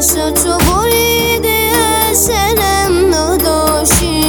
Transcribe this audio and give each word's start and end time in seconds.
شو 0.00 0.30
تو 0.30 0.58
بریده 0.58 1.70
از 2.10 2.26
شلم 2.26 3.14
نداشی 3.14 4.22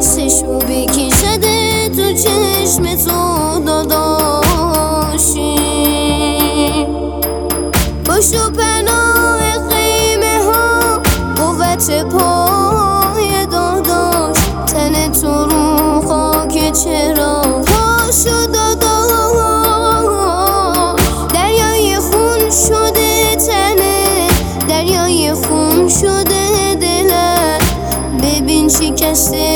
سشو 0.00 0.58
بکشده 0.58 1.88
تو 1.88 2.12
چشم 2.12 2.96
تو 2.96 3.60
داداشی. 3.66 5.56
باشو 8.06 8.50
suggested 28.76 29.55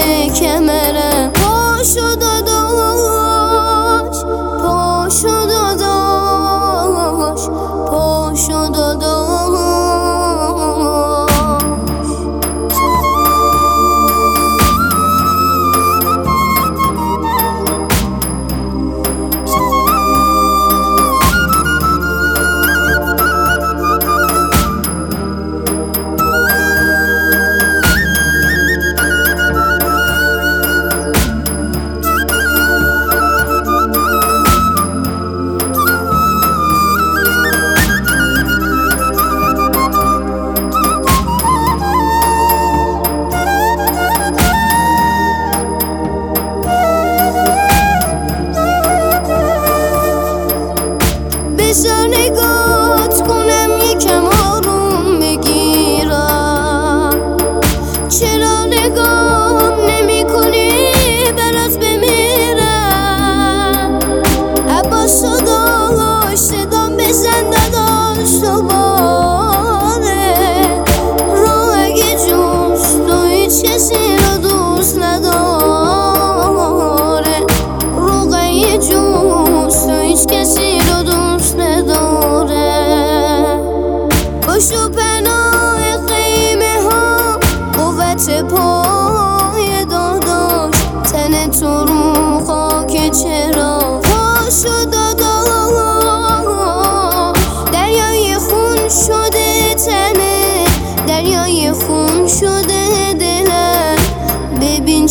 It's 51.72 51.86
only 51.86 52.30
good. 52.30 52.49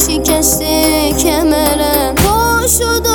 شکسته 0.08 1.14
کمرم 1.24 2.16
پا 2.16 2.68
شد 2.68 3.09